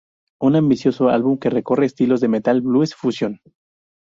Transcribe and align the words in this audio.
Un 0.41 0.55
ambicioso 0.55 1.09
álbum 1.09 1.37
que 1.37 1.51
recorre 1.51 1.85
estilos 1.85 2.21
de 2.21 2.27
Metal-Blues-Fusion. 2.27 3.39